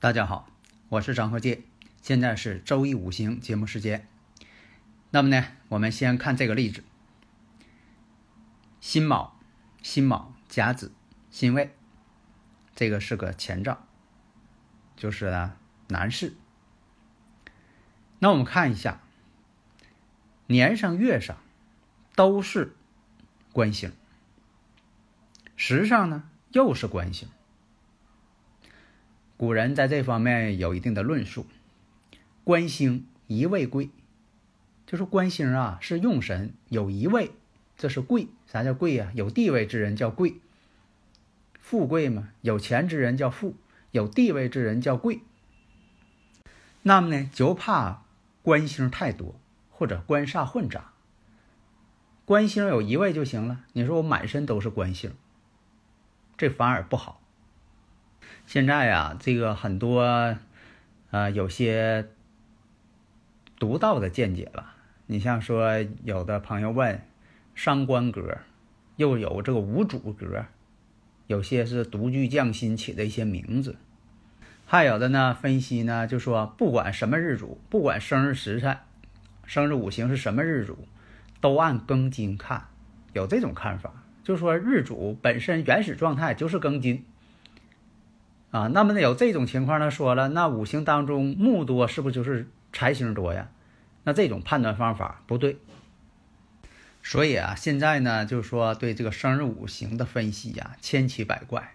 [0.00, 0.48] 大家好，
[0.90, 1.64] 我是张和介，
[2.02, 4.06] 现在是周易五行节目时间。
[5.10, 6.84] 那么呢，我们先看这个例子：
[8.80, 9.40] 辛卯、
[9.82, 10.92] 辛卯、甲子、
[11.32, 11.74] 辛未，
[12.76, 13.88] 这个是个前兆，
[14.96, 15.56] 就是呢
[15.88, 16.36] 男士。
[18.20, 19.00] 那我们看一下，
[20.46, 21.36] 年上月上
[22.14, 22.76] 都是
[23.52, 23.92] 官星，
[25.56, 27.28] 时上呢又是官星。
[29.38, 31.46] 古人在这方面有一定的论述，
[32.42, 33.88] 官星一位贵，
[34.84, 37.30] 就是官星啊是用神，有一位，
[37.76, 38.26] 这是贵。
[38.46, 39.12] 啥叫贵呀？
[39.14, 40.40] 有地位之人叫贵，
[41.60, 43.54] 富贵嘛，有钱之人叫富，
[43.92, 45.20] 有地位之人叫贵。
[46.82, 48.02] 那么呢，就怕
[48.42, 49.38] 官星太多
[49.70, 50.92] 或者官煞混杂。
[52.24, 55.12] 官星有一位就行了，你说我满身都是官星，
[56.36, 57.20] 这反而不好。
[58.46, 60.36] 现在呀，这个很多，
[61.10, 62.08] 呃，有些
[63.58, 64.74] 独到的见解吧。
[65.06, 67.02] 你像说，有的朋友问
[67.54, 68.38] 伤官格，
[68.96, 70.46] 又有这个无主格，
[71.26, 73.76] 有些是独具匠心起的一些名字，
[74.66, 78.78] 还有的呢，分析呢就说，不管什么日主，不管生日时辰、
[79.44, 80.86] 生日五行是什么日主，
[81.40, 82.68] 都按庚金看，
[83.12, 83.92] 有这种看法，
[84.22, 87.04] 就说日主本身原始状态就是庚金。
[88.50, 93.48] 啊，那么呢，有这种情况呢，说了，那五行当中木多，是不是就是财星多呀？
[94.04, 95.58] 那这种判断方法不对。
[97.02, 101.74] 所以啊，现在呢，就是说对这个生日五行的分析呀，千奇百怪。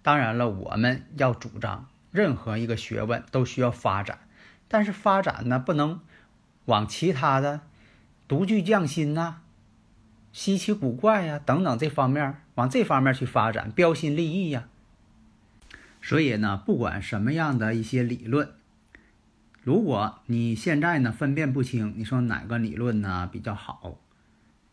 [0.00, 4.20] 当然了，我们要主张任何一个学问都需要发展，
[4.68, 6.00] 但是发展呢，不能
[6.64, 7.60] 往其他的
[8.26, 9.42] 独具匠心呐、
[10.32, 14.68] 稀奇古怪呀等等这方面往这方面去发展，标新立异呀。
[16.06, 18.50] 所以呢，不管什么样的一些理论，
[19.64, 23.98] 如果你现在呢分辨不清，你说哪个理论呢比较好，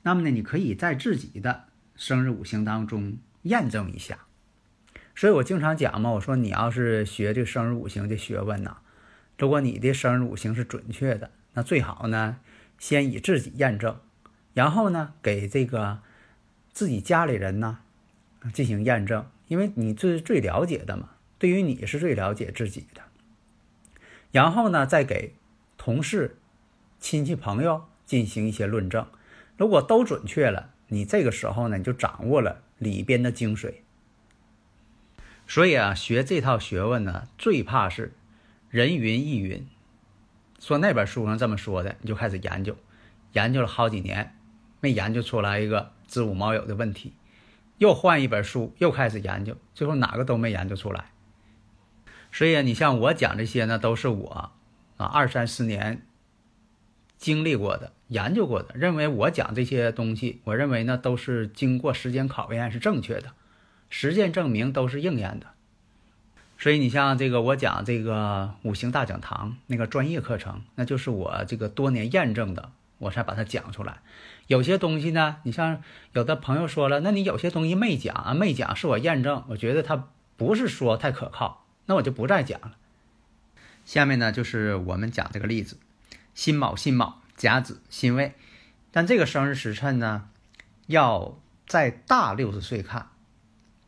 [0.03, 1.63] 那么呢，你可以在自己的
[1.95, 4.19] 生日五行当中验证一下。
[5.15, 8.77] 所以我经常讲嘛，我说你要是学这个生日五行的学问呢，
[9.39, 12.37] 如果你的生日五行是准确的，那最好呢
[12.77, 13.97] 先以自己验证，
[14.53, 15.97] 然后呢给这个
[16.71, 17.79] 自己家里人呢
[18.53, 21.09] 进行验证，因为你这是最了解的嘛。
[21.43, 23.01] 对于你是最了解自己的，
[24.31, 25.33] 然后呢，再给
[25.75, 26.37] 同事、
[27.01, 29.05] 亲戚、朋友进行一些论证。
[29.57, 33.73] 如果都准确了，你这个时候呢，你就掌握了里边的精髓。
[35.45, 38.13] 所以啊，学这套学问呢，最怕是
[38.69, 39.67] 人云亦云。
[40.61, 42.77] 说那本书上这么说的，你就开始研究，
[43.33, 44.33] 研究了好几年，
[44.79, 47.11] 没研究出来一个子午卯酉的问题，
[47.79, 51.09] 又换一本书，又开始研究，最后哪个都没研究出来。
[52.33, 54.51] 所以你像我讲这些呢，都是我
[54.97, 56.05] 啊二三十年
[57.15, 63.33] 经历过的、研究过的，认为我讲这些东西，我认为呢都是经过时间考验是正确的，
[63.89, 65.45] 实践证明都是应验的。
[66.57, 73.97] 所以你像这个我讲这个五行大讲堂那个专业课程，那就是我这个多年验证的，我才把它讲出来。
[74.47, 75.83] 有些东西呢，你像
[76.13, 81.62] 有的朋友说了，那你有些东西没讲啊，没讲是我验证，我觉得它不是说太可靠。
[81.85, 82.77] 那我就不再讲了。
[83.85, 85.77] 下面呢，就是我们讲这个例子：
[86.33, 88.33] 辛卯、辛卯、甲子、辛未。
[88.91, 90.29] 但这个生日时辰呢，
[90.87, 91.37] 要
[91.67, 93.09] 在大六十岁看，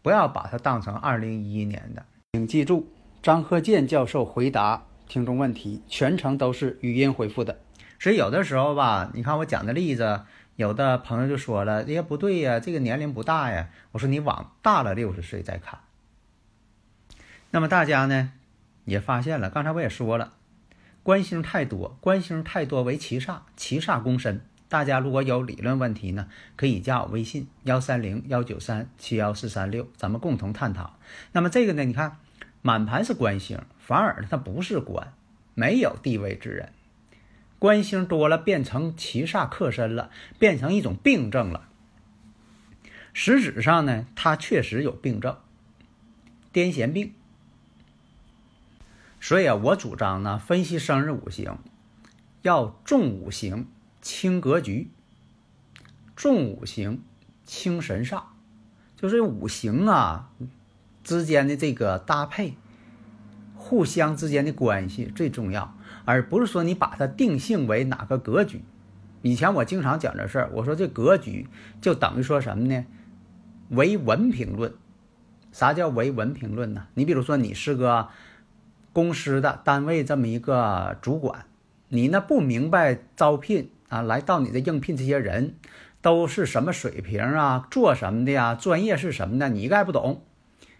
[0.01, 2.05] 不要把它当成二零一一年的。
[2.33, 7.59] 请记住，张鹤剑教授回答听众问题全程都是语音回复的。
[7.99, 10.23] 所以有的时候吧，你看我讲的例子，
[10.57, 15.79] 有的朋友就说了：“哎呀，不对呀，这个年龄不大呀。”我说：“你往大了六十岁再看。”
[17.55, 18.33] 那么大家呢，
[18.83, 20.33] 也发现了，刚才我也说了，
[21.03, 24.41] 官星太多，官星太多为七煞，七煞攻身。
[24.67, 30.99] 大家如果有理论问题呢，可以加我微信幺三零幺九三七幺四三六，咱们共同探讨。
[31.31, 32.17] 那么这个呢，你看
[32.61, 35.13] 满盘是官星，反而它不是官，
[35.53, 36.73] 没有地位之人。
[37.57, 41.69] 官星多了变成七煞克身了，变成一种病症了。
[43.13, 45.37] 实质上呢，他确实有病症，
[46.51, 47.13] 癫痫病。
[49.27, 51.57] 所以啊，我主张呢，分析生日五行，
[52.43, 53.65] 要重五行，
[53.99, 54.91] 轻格局。
[56.15, 57.01] 重五行，
[57.43, 58.21] 轻神煞，
[58.95, 60.29] 就是五行啊
[61.03, 62.53] 之间的这个搭配，
[63.55, 65.75] 互相之间的关系最重要，
[66.05, 68.61] 而不是说你把它定性为哪个格局。
[69.23, 71.47] 以前我经常讲这事儿，我说这格局
[71.81, 72.85] 就等于说什么呢？
[73.69, 74.71] 唯文评论。
[75.51, 76.85] 啥叫唯文评论呢？
[76.93, 78.09] 你比如说，你是个。
[78.95, 81.43] 公司的单位这么一个主管，
[81.89, 85.55] 你呢不明白招聘啊，来到你的应聘这些人
[86.01, 90.21] 都是什么水平啊，做什么的呀，专业是什么的，你一概不懂。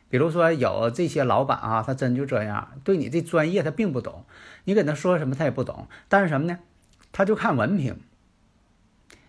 [0.07, 4.23] 比如说有这些老板啊，他真就这样，对你这专业他并不懂，
[4.63, 5.89] 你跟他说什么他也不懂。
[6.07, 6.59] 但是什么呢？
[7.12, 8.00] 他就看文凭，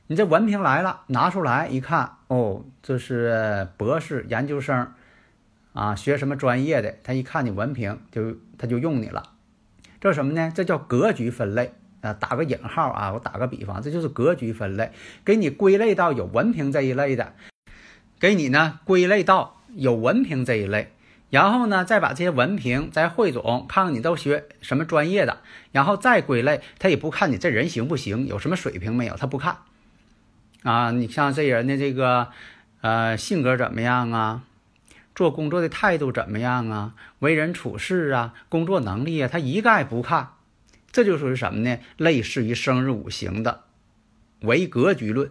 [0.07, 4.93] 你这文凭来了，拿出来一看，哦，这是博士研究生。
[5.77, 6.95] 啊，学什么专业的？
[7.05, 9.23] 他一看你文凭，就他就用你了。
[10.01, 10.51] 这什么呢？
[10.55, 14.91] 这叫格局分类啊，打个引号啊，我打个比方，这就是格局分类，
[15.23, 17.35] 给你归类到有文凭这一类的，
[18.19, 20.93] 给你呢归类到有文凭这一类，
[21.29, 25.41] 然后呢再把这些文凭再汇总，看看你都学什么专业的，
[25.73, 26.63] 然后再归类。
[26.79, 29.59] 他也不看你这人行不行，有什么水平没有，他不看。
[30.63, 32.29] 啊，你像这人的这个
[32.81, 34.43] 呃性格怎么样啊？
[35.17, 36.95] 做工作的态度怎么样啊？
[37.19, 40.35] 为人处事啊，工作能力啊，他一概不看，
[40.93, 41.79] 这就属于什么呢？
[41.97, 43.65] 类似于生日五行的
[44.43, 45.31] 为格局论。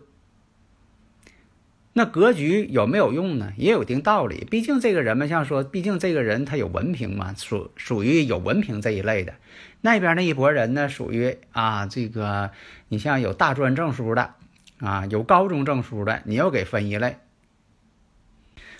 [1.93, 3.53] 那格局有没有用呢？
[3.57, 4.45] 也有一定道理。
[4.51, 9.35] 毕竟这个人嘛，像说，毕竟这个人他有文凭嘛，属属于有文凭这一类的。
[9.81, 12.49] 那边那一拨人呢，属于啊，这个
[12.89, 14.33] 你像有大专证书的
[14.79, 17.19] 啊，有高中证书的，你要给分一类。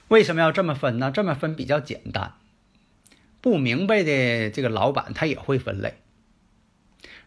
[0.07, 1.10] 为什么要这么分呢？
[1.10, 2.34] 这么分比较简单，
[3.42, 5.96] 不明白的这个老板他也会分类。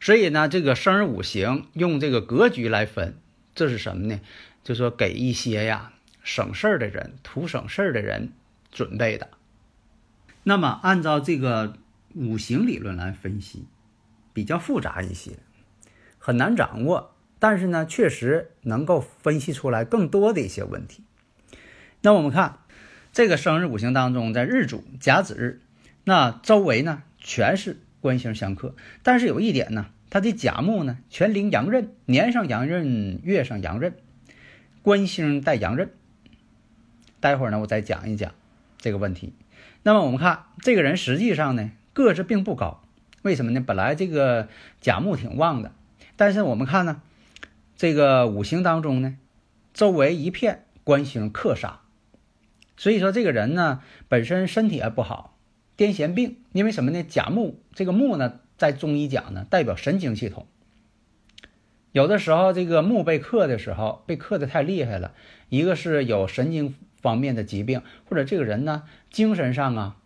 [0.01, 3.17] 所以呢，这个生日五行用这个格局来分，
[3.53, 4.21] 这是什么呢？
[4.63, 5.93] 就说给一些呀
[6.23, 8.33] 省事儿的人、图省事儿的人
[8.71, 9.29] 准备的。
[10.45, 11.77] 那么按照这个
[12.15, 13.67] 五行理论来分析，
[14.33, 15.33] 比较复杂一些，
[16.19, 21.03] 很难掌握，但是呢，确实能够分析出来更多的一些问题。
[22.03, 22.61] 那我们看。
[23.19, 25.61] 这个生日五行当中，在日主甲子日，
[26.05, 28.76] 那周围呢全是官星相克。
[29.03, 33.97] 但是有一点呢，它的甲木呢全临阳刃，年上阳刃，月上阳刃，
[34.82, 35.91] 官星带阳刃。
[37.19, 38.32] 待会儿呢，我再讲一讲
[38.79, 39.32] 这个问题。
[39.82, 42.85] 那么我们看这个人实际上呢个子并不高，
[43.23, 43.61] 为什么呢？
[43.61, 44.47] 本来这个
[44.81, 45.73] 甲木挺旺的，
[46.14, 47.03] 但是我们看呢，
[47.76, 49.17] 这个五行当中呢，
[49.75, 51.81] 周围一片官星克杀。
[52.79, 55.37] 所以说这个人呢，本身身体也不好，
[55.77, 57.03] 癫痫病，因为什么呢？
[57.03, 60.47] 甲木这个木呢，在中医讲呢，代表神经系统。
[61.91, 65.13] 有的时候这个木被克的时候，被克的太厉害了，
[65.49, 69.97] 一个是有神经方面的疾病，或者这个人呢，精神上啊，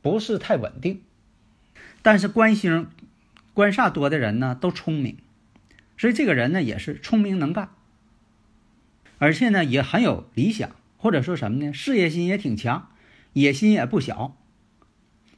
[0.00, 1.02] 不是太稳定。
[2.00, 2.88] 但是官星、
[3.52, 5.18] 官煞多的人呢，都聪明，
[5.98, 7.68] 所以这个人呢，也是聪明能干，
[9.18, 10.70] 而且呢，也很有理想。
[11.04, 11.70] 或者说什么呢？
[11.70, 12.88] 事业心也挺强，
[13.34, 14.38] 野心也不小，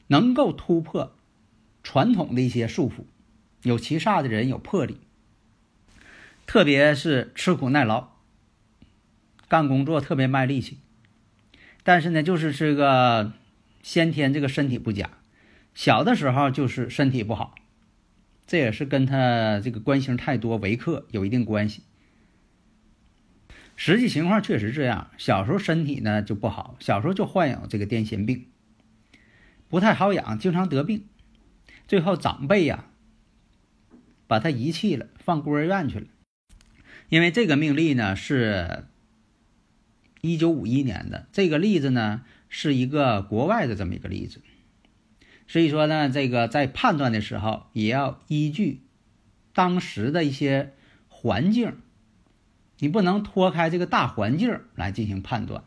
[0.07, 1.17] 能够突破
[1.83, 3.03] 传统的一些束缚。
[3.63, 5.01] 有七煞的人有魄力，
[6.45, 8.11] 特别是吃苦耐劳，
[9.49, 10.77] 干工作特别卖力气。
[11.83, 13.33] 但是呢，就是这个
[13.83, 15.09] 先天这个身体不佳，
[15.75, 17.55] 小的时候就是身体不好，
[18.45, 21.83] 这也是跟他这个官星太多为克有一定关系。
[23.79, 28.47] 实际情况确实这样，小时候身体呢就不好，小时候就患有这个癫痫病，
[29.69, 31.05] 不太好养，经常得病，
[31.87, 32.85] 最后长辈呀
[34.25, 36.07] 把他遗弃了，放孤儿院去了。
[37.09, 38.87] 因为这个命例呢是
[40.21, 44.41] 一九五一年的，这个例子呢是一个国外的这么一个例子，
[45.47, 48.81] 所以说呢，这个在判断的时候也要依据
[49.53, 50.73] 当时的一些
[51.07, 51.77] 环境。
[52.79, 55.63] 你不能脱开这个大环境来进行判断，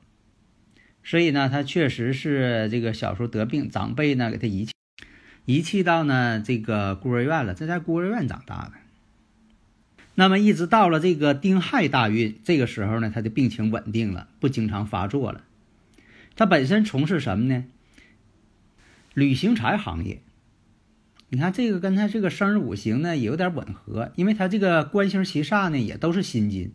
[1.03, 4.73] 所以呢，他确实是这个小时候得病，长辈呢给他遗弃，
[5.45, 8.73] 遗弃到呢这个孤儿院了，这在孤儿院长大的。
[10.15, 15.45] 那么一直到了这个丁亥大运，这个时候呢，他的病情稳定了，不经常发作了。
[16.37, 17.65] 他本身从事什么呢？
[19.15, 20.21] 旅行财行业，
[21.31, 26.73] 你看这个跟他这个生日五行呢也有点吻合，因为他这个官星七煞呢也都是辛金，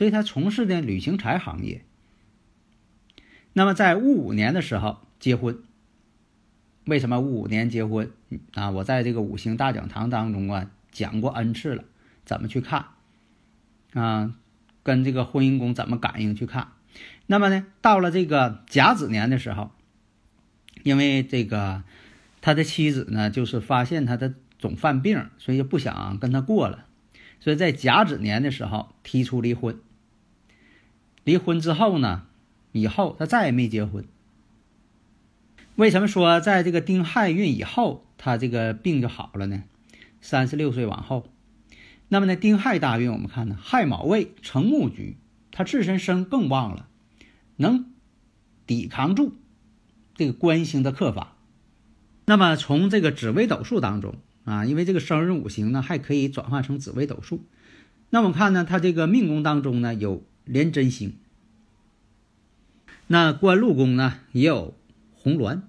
[0.00, 1.84] 所以他从事的旅行财行业。
[3.52, 5.58] 那么在戊午年的时候结婚，
[6.86, 8.10] 为什么戊午年结婚
[8.54, 8.70] 啊？
[8.70, 11.84] 我在这个五行大讲堂当中啊讲过 n 次了，
[12.24, 12.86] 怎么去看
[13.92, 14.34] 啊？
[14.82, 16.68] 跟这个婚姻宫怎么感应去看？
[17.26, 19.70] 那么呢，到了这个甲子年的时候，
[20.82, 21.82] 因为这个。
[22.40, 26.86] 他的妻子呢，就是发现他的总犯病，所以就不想跟他过了，
[27.38, 29.78] 所以在甲子年的时候提出离婚。
[31.24, 32.26] 离婚之后呢，
[32.72, 34.04] 以后他再也没结婚。
[35.76, 39.62] 为什么说在这个丁亥运以后，他这个病就好了呢？
[40.20, 41.28] 三十六岁往后，
[42.08, 45.16] 那么呢，丁亥大运我们看呢，亥卯未成木局，
[45.50, 46.86] 他自身生更旺了，
[47.56, 47.86] 能
[48.66, 49.32] 抵抗住
[50.14, 51.36] 这个官星的克法。
[52.26, 57.44] 那么从这个紫微斗数当中啊，因为这个生日五行呢，还可以转换成紫微斗数。
[58.10, 61.16] 那我们看呢，他这个命宫当中呢有连真星，
[63.06, 64.76] 那官禄宫呢也有
[65.14, 65.62] 红鸾，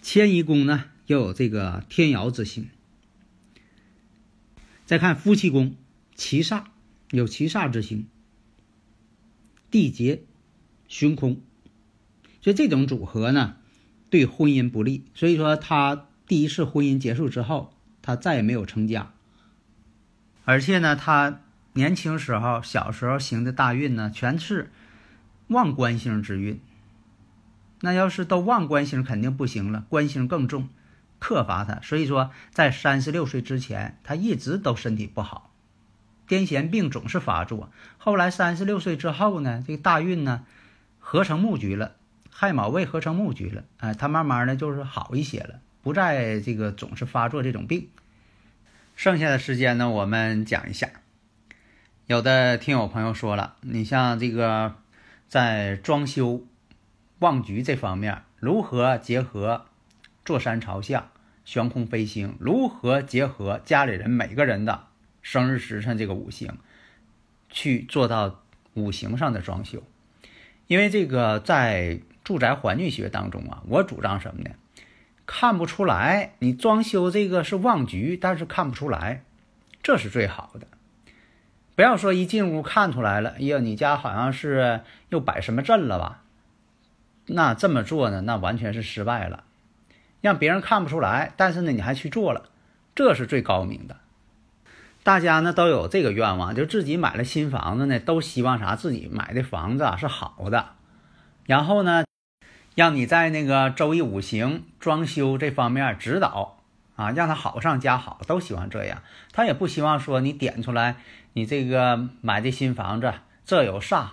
[0.00, 2.68] 迁移宫呢又有这个天姚之星。
[4.86, 5.74] 再看夫妻宫，
[6.14, 6.66] 七煞
[7.10, 8.06] 有七煞之星，
[9.70, 10.22] 地劫、
[10.86, 11.40] 凶空，
[12.40, 13.56] 所以这种组合呢。
[14.10, 19.12] 对婚姻不利，所以说他第一次婚姻结束之后，他再也没有成家。
[20.46, 21.42] 而且呢，他
[21.78, 24.72] 年轻时候、小时候行的大运呢，全是
[25.46, 26.60] 旺官星之运。
[27.82, 30.68] 那要是都旺官星，肯定不行了，官星更重，
[31.20, 31.80] 克伐他。
[31.80, 35.52] 所以说，在三十六岁之前，他一直都身体不好，
[36.26, 37.70] 癫痫病总是发作。
[37.96, 40.44] 后来三十六岁之后呢，这个大运呢，
[40.98, 41.94] 合成木局了。
[42.28, 47.88] 亥卯未合成木局了，哎，他慢慢的就是好一些了，不再这个总是发作这种病。
[48.96, 50.88] 剩下的时间呢，我们讲一下。
[52.08, 54.76] 有的听友朋友说了，你像这个
[55.28, 56.42] 在装修
[57.18, 59.66] 旺局这方面，如何结合
[60.24, 61.10] 坐山朝向、
[61.44, 64.86] 悬空飞星，如何结合家里人每个人的
[65.20, 66.56] 生日时辰这个五行，
[67.50, 68.40] 去做到
[68.72, 69.82] 五行上的装修？
[70.66, 74.52] 因为这个在住宅环境学当中啊，我主张什么呢？
[75.26, 79.24] 看不出来，你装修这个是旺局，但是看不出来，
[79.82, 80.66] 这是最好的。
[81.78, 84.80] 不要说一进屋看出来了，哎呀，你家好像是
[85.10, 86.22] 又摆什么阵了吧？
[87.26, 89.44] 那这么做呢，那完全是失败了。
[90.20, 92.48] 让别人看不出来，但是呢，你还去做了，
[92.96, 93.98] 这是最高明的。
[95.04, 98.74] 大家呢都有这个愿望，就自己买了新房子呢，都希望啥？
[98.74, 100.70] 自己买的房子啊是好的，
[101.46, 102.02] 然后呢？
[102.74, 106.57] 让你在那个周易五行装修这方面指导
[106.98, 109.02] 啊，让他好上加好，都喜欢这样。
[109.32, 110.96] 他也不希望说你点出来，
[111.34, 113.14] 你这个买的新房子
[113.44, 114.06] 这有煞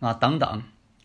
[0.00, 0.62] 啊等等，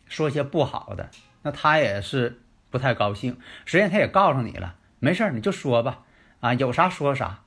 [0.09, 1.09] 说些不好的，
[1.43, 3.37] 那他也是不太高兴。
[3.63, 5.99] 实际上他也告诉你了，没事你就说吧，
[6.41, 7.43] 啊有啥说啥，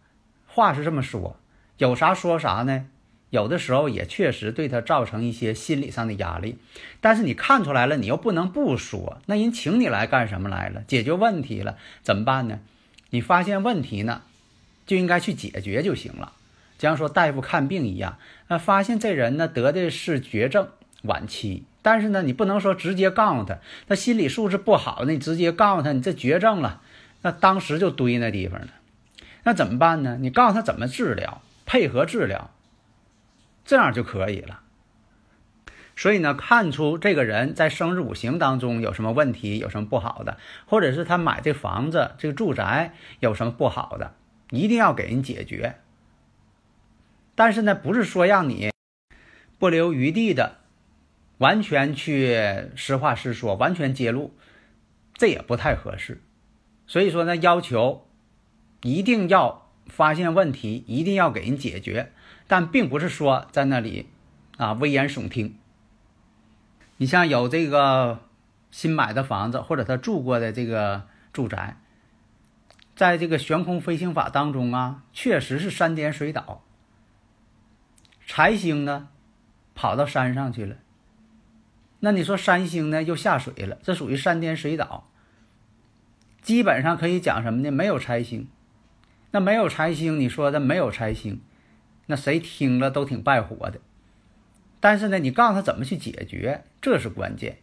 [0.47, 1.37] 话是这么说，
[1.77, 2.87] 有啥说啥呢？
[3.29, 6.59] 有的时候也确实对他造成一些心理上的压力，
[7.03, 9.19] 但是你看出来了，你又不能不说。
[9.27, 10.83] 那人请你来干什么来了？
[10.87, 12.61] 解决问题了，怎么办呢？
[13.13, 14.23] 你发现问题呢，
[14.87, 16.33] 就应该去解决就行了。
[16.79, 20.69] 就像说大夫看病一样，那发现这人呢得的是绝症
[21.03, 26.81] 晚期，但是呢你不能说直接告诉他，他心理素质不好，那你直接告诉他你这绝症了，
[27.21, 28.69] 那当时就堆那地方了。
[29.45, 30.17] 那怎么办呢？
[30.21, 32.51] 你告诉他怎么治疗，配合治疗。
[33.65, 34.62] 这样就可以了。
[36.03, 44.17] 所以呢，看出这个人在生日五行当中有什么问题，有什么不好的，或者是他买这房子、这个住宅有什么不好的，
[44.51, 45.77] 一定要给人解决。
[47.37, 48.73] 但是呢，不是说让你
[49.61, 50.57] 不留余地的
[51.39, 52.37] 完全去
[52.75, 54.35] 实话实说、完全揭露，
[55.15, 56.21] 这也不太合适。
[56.89, 58.09] 所以说呢，要求
[58.83, 62.11] 一定要发现问题，一定要给人解决。
[62.49, 64.09] 但并不是说在那里，
[64.57, 65.55] 啊，危言耸听。
[67.03, 68.21] 你像有这个
[68.71, 71.77] 新买的房子，或者他住过的这个住宅，
[72.95, 76.63] 在这个悬空飞行法当中啊，确实是山颠水倒，
[78.25, 79.09] 财星呢
[79.75, 80.77] 跑到山上去了，
[81.99, 85.09] 那你说山星呢又下水了，这属于山颠水倒。
[86.41, 87.73] 基本上可以讲什么呢？
[87.73, 88.47] 没有财星，
[89.33, 91.43] 那没有财星，你说的没有财星。
[92.07, 93.81] 那谁听了都挺败火的，
[94.83, 97.59] 但是呢，你告诉他怎么去解决，这是关键。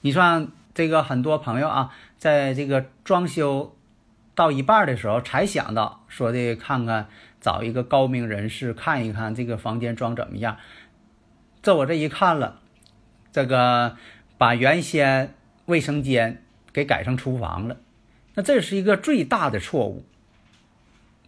[0.00, 3.76] 你说这个很多朋友啊，在这个装修
[4.34, 10.56] 到一半的时候才想到说的，看看找一个高明人士看一看这个房间装怎么样。
[11.60, 12.60] 这我这一看了，
[13.30, 13.98] 这个
[14.38, 15.34] 把原先
[15.66, 16.42] 卫生间
[16.72, 17.76] 给改成厨房了，
[18.36, 20.06] 那这是一个最大的错误，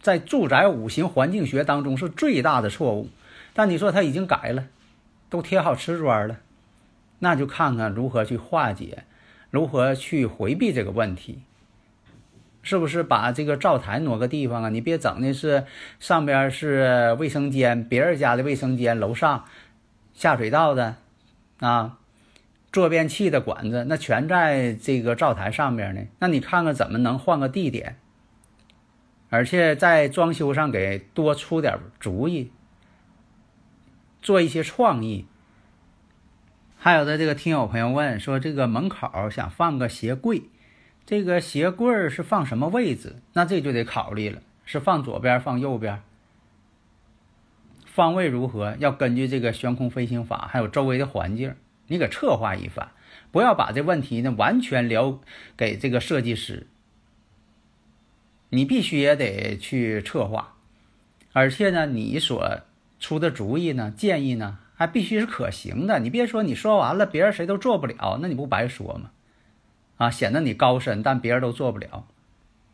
[0.01, 3.09] 在住宅五行环境学当中是最大的错误。
[3.53, 4.65] 但你说他已经改了，
[5.29, 6.39] 都贴好瓷砖了，
[7.19, 9.03] 那就看看如何去化解，
[9.51, 11.43] 如何去回避这个问题。
[12.65, 14.69] 是不是把这个灶台挪个地方啊？
[14.69, 15.65] 你别整的是
[15.99, 19.43] 上边是卫生间，别人家的卫生间，楼上
[20.13, 20.95] 下水道的
[21.59, 21.97] 啊，
[22.71, 26.01] 坐便器的管子，那全在这个灶台上边呢。
[26.19, 27.97] 那你看看怎么能换个地点，
[29.29, 32.49] 而且在装修上给多出点主意。
[34.23, 35.27] 做一些创意，
[36.77, 40.43] 还有的这个听友朋友问说，这个门口想放个鞋柜，
[41.05, 43.17] 这个鞋柜是放什么位置？
[43.33, 46.01] 那这就得考虑了，是放左边放右边，
[47.85, 48.77] 方位如何？
[48.79, 51.53] 要根据这个悬空飞行法，还有周围的环境，
[51.87, 52.91] 你给策划一番，
[53.29, 55.19] 不要把这问题呢完全留
[55.57, 56.67] 给这个设计师，
[58.47, 60.55] 你必须也得去策划，
[61.33, 62.61] 而且呢，你所。
[63.03, 65.99] 出的主意呢，建议呢，还必须是可行的。
[65.99, 69.11] 你别说你说完了，别人谁都做不了，那你不白说吗？
[69.97, 72.07] 啊，显得你高深，但别人都做不了。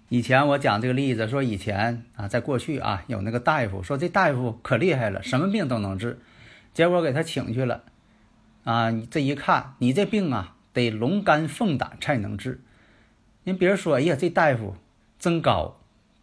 [0.10, 6.20] 以前我讲这个例子，说以前啊，在过去啊，有那个大夫说这大夫可厉害了，什么病都能治。
[6.76, 7.82] 结果给他请去了，
[8.66, 12.62] 啊，这一看，你这病啊，得龙肝凤胆才能治。
[13.46, 14.76] 人别人说，哎呀，这大夫
[15.18, 15.79] 真高。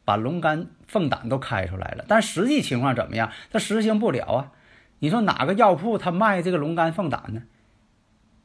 [0.06, 3.30] 把龙肝凤胆都开出来了，但实际情况怎么样？
[3.50, 4.52] 他实行不了啊！
[5.00, 7.42] 你说哪个药铺他卖这个龙肝凤胆呢？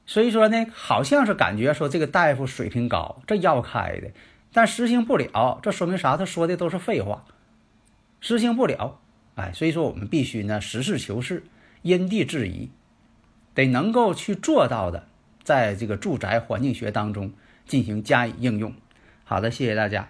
[0.07, 4.09] 所以说呢，好像是感觉说这个大夫水平高，这药开的，
[4.51, 6.17] 但实行不了，这说明啥？
[6.17, 7.25] 他说的都是废话，
[8.19, 8.99] 实行不了。
[9.35, 11.43] 哎，所以说我们必须呢实事求是，
[11.83, 12.71] 因地制宜，
[13.53, 15.07] 得能够去做到的，
[15.43, 17.31] 在这个住宅环境学当中
[17.67, 18.73] 进行加以应用。
[19.23, 20.09] 好的，谢谢大家。